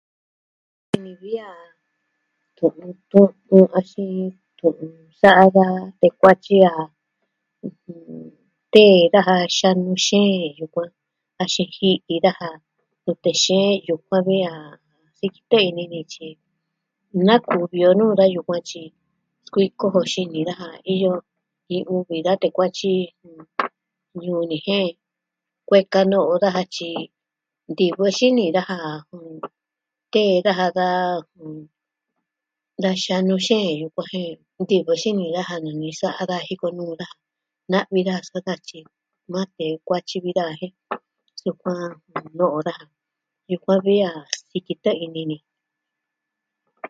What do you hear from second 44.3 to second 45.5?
sikitɨ ini ni.